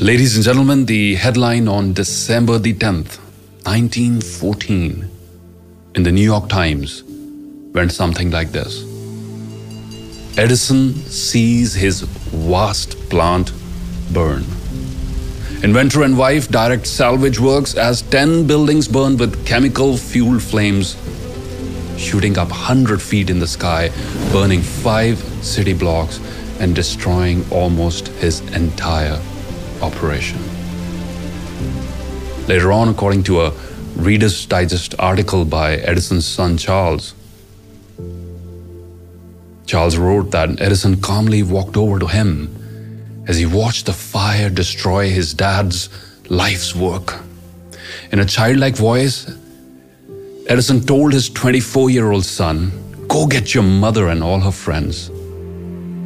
[0.00, 3.18] Ladies and gentlemen, the headline on December the 10th,
[3.66, 5.10] 1914,
[5.96, 7.02] in the New York Times
[7.74, 8.84] went something like this
[10.38, 13.52] Edison sees his vast plant
[14.12, 14.44] burn.
[15.64, 20.96] Inventor and wife direct salvage works as 10 buildings burn with chemical fuel flames
[21.96, 23.90] shooting up 100 feet in the sky,
[24.30, 26.20] burning five city blocks
[26.60, 29.20] and destroying almost his entire
[29.82, 30.38] operation.
[32.46, 33.52] Later on, according to a
[33.96, 37.14] Reader's Digest article by Edison's son Charles,
[39.66, 42.54] Charles wrote that Edison calmly walked over to him
[43.26, 45.90] as he watched the fire destroy his dad's
[46.30, 47.22] life's work.
[48.10, 49.30] In a childlike voice,
[50.46, 52.72] Edison told his 24 year old son,
[53.08, 55.10] Go get your mother and all her friends.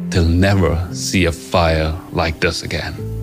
[0.09, 3.22] They'll never see a fire like this again.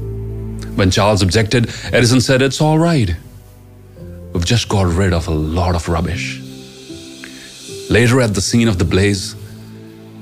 [0.77, 3.15] When Charles objected, Edison said, It's all right.
[4.33, 6.41] We've just got rid of a lot of rubbish.
[7.91, 9.35] Later, at the scene of the blaze,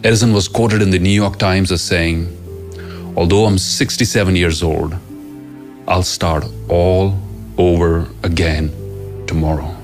[0.03, 2.35] Edison was quoted in the New York Times as saying,
[3.17, 4.95] Although I'm 67 years old,
[5.87, 7.19] I'll start all
[7.59, 8.71] over again
[9.27, 9.75] tomorrow.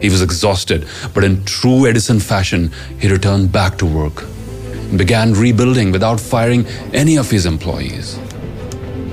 [0.00, 5.32] He was exhausted, but in true Edison fashion, he returned back to work and began
[5.32, 8.18] rebuilding without firing any of his employees.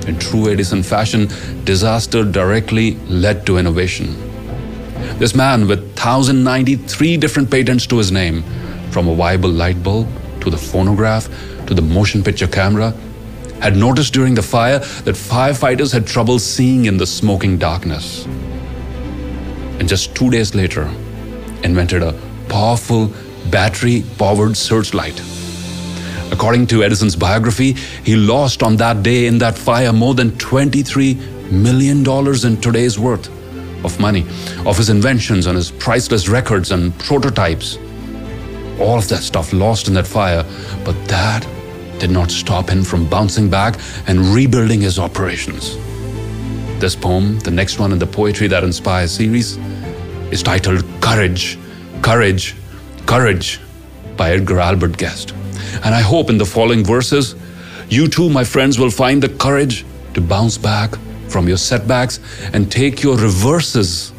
[0.06, 1.28] In true Edison fashion,
[1.64, 4.14] disaster directly led to innovation.
[5.18, 8.42] This man, with 1,093 different patents to his name,
[8.90, 10.06] from a viable light bulb
[10.42, 11.28] to the phonograph
[11.66, 12.92] to the motion picture camera,
[13.60, 18.26] had noticed during the fire that firefighters had trouble seeing in the smoking darkness.
[19.78, 20.84] And just two days later,
[21.62, 22.12] invented a
[22.48, 23.10] powerful
[23.50, 25.18] battery powered searchlight
[26.34, 31.52] According to Edison's biography, he lost on that day in that fire more than $23
[31.52, 31.98] million
[32.44, 33.28] in today's worth
[33.84, 34.22] of money,
[34.66, 37.76] of his inventions and his priceless records and prototypes.
[38.80, 40.44] All of that stuff lost in that fire,
[40.84, 41.46] but that
[42.00, 43.78] did not stop him from bouncing back
[44.08, 45.76] and rebuilding his operations.
[46.80, 49.56] This poem, the next one in the Poetry That Inspires series,
[50.32, 51.60] is titled Courage,
[52.02, 52.56] Courage,
[53.06, 53.60] Courage
[54.16, 55.32] by Edgar Albert Guest.
[55.82, 57.34] And I hope in the following verses,
[57.88, 60.96] you too, my friends, will find the courage to bounce back
[61.28, 62.20] from your setbacks
[62.52, 64.12] and take your reverses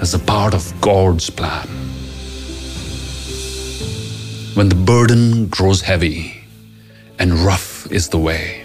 [0.00, 1.66] as a part of God's plan.
[4.54, 6.44] When the burden grows heavy
[7.18, 8.64] and rough is the way,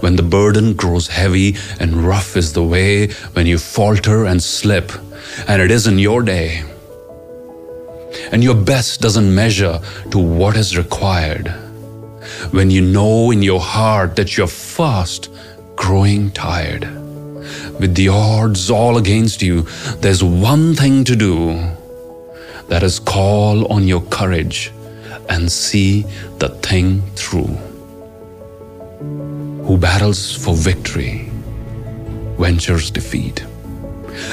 [0.00, 4.92] when the burden grows heavy and rough is the way, when you falter and slip,
[5.48, 6.62] and it isn't your day,
[8.32, 11.48] and your best doesn't measure to what is required.
[12.50, 15.30] When you know in your heart that you're fast
[15.76, 16.84] growing tired,
[17.78, 19.62] with the odds all against you,
[20.00, 21.54] there's one thing to do
[22.68, 24.72] that is call on your courage
[25.28, 26.02] and see
[26.38, 27.56] the thing through.
[29.66, 31.30] Who battles for victory
[32.38, 33.44] ventures defeat.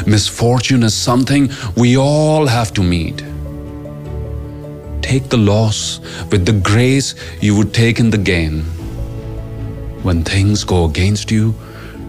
[0.06, 3.24] Misfortune is something we all have to meet
[5.13, 6.00] take the loss
[6.31, 8.62] with the grace you would take in the gain.
[10.01, 11.53] When things go against you,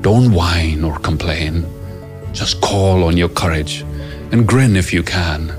[0.00, 1.66] don't whine or complain.
[2.32, 3.84] Just call on your courage
[4.32, 5.52] and grin if you can.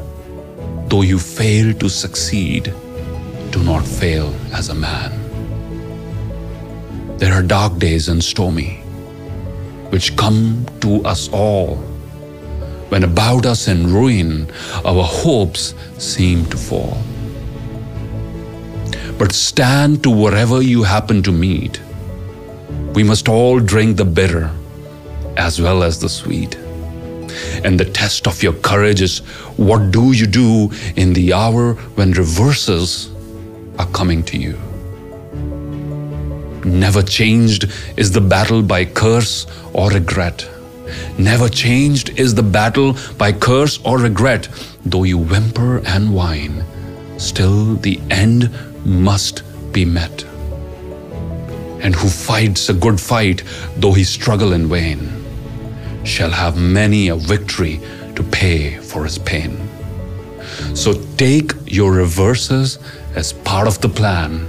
[0.87, 2.73] Though you fail to succeed,
[3.51, 5.11] do not fail as a man.
[7.19, 8.77] There are dark days and stormy,
[9.93, 11.75] which come to us all.
[12.89, 14.49] When about us in ruin,
[14.83, 16.97] our hopes seem to fall
[19.17, 21.81] but stand to wherever you happen to meet.
[22.93, 24.51] We must all drink the bitter
[25.37, 26.55] as well as the sweet.
[27.63, 29.19] And the test of your courage is
[29.57, 33.09] what do you do in the hour when reverses
[33.77, 34.57] are coming to you?
[36.63, 40.47] Never changed is the battle by curse or regret.
[41.17, 44.47] Never changed is the battle by curse or regret.
[44.85, 46.63] Though you whimper and whine,
[47.17, 48.49] still the end
[48.85, 50.23] must be met.
[51.81, 53.43] And who fights a good fight,
[53.77, 55.11] though he struggle in vain,
[56.03, 57.79] shall have many a victory
[58.15, 59.69] to pay for his pain.
[60.73, 62.79] So take your reverses
[63.15, 64.39] as part of the plan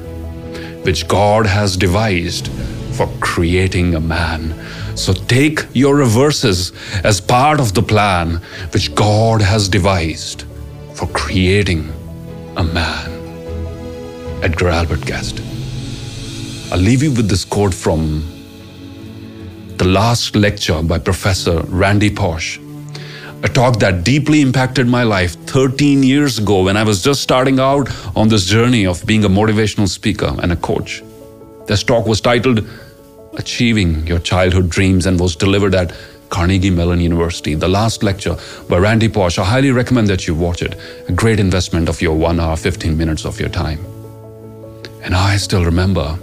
[0.85, 2.49] which God has devised
[2.93, 4.55] for creating a man.
[4.97, 6.73] So take your reverses
[7.05, 8.37] as part of the plan
[8.73, 10.45] which God has devised
[10.95, 11.93] for creating
[12.57, 14.43] a man.
[14.43, 15.41] Edgar Albert Guest.
[16.73, 18.25] I'll leave you with this quote from
[19.77, 22.59] The Last Lecture by Professor Randy Pausch.
[23.43, 27.61] A talk that deeply impacted my life 13 years ago when I was just starting
[27.61, 31.03] out on this journey of being a motivational speaker and a coach.
[31.67, 32.67] This talk was titled
[33.35, 35.95] Achieving Your Childhood Dreams and was delivered at
[36.29, 37.55] Carnegie Mellon University.
[37.55, 38.37] The last lecture
[38.69, 39.39] by Randy Pausch.
[39.39, 40.75] I highly recommend that you watch it.
[41.09, 43.85] A great investment of your one hour, 15 minutes of your time.
[45.03, 46.19] And I still remember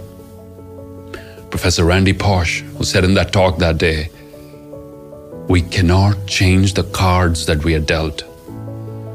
[1.50, 4.10] Professor Randy Pausch, who said in that talk that day,
[5.48, 8.24] we cannot change the cards that we are dealt,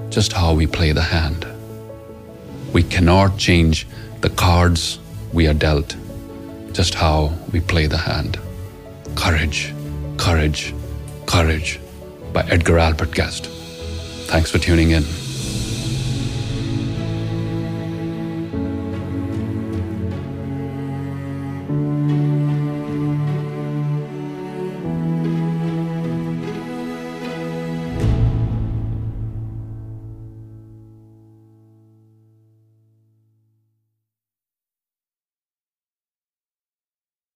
[0.10, 1.46] just how we play the hand.
[2.72, 3.88] We cannot change
[4.22, 5.00] the cards
[5.34, 5.96] we are dealt,
[6.72, 8.40] just how we play the hand.
[9.16, 9.74] Courage,
[10.18, 10.74] courage,
[11.30, 11.80] courage
[12.34, 13.46] by Edgar Albert Guest.
[14.32, 15.29] Thanks for tuning in.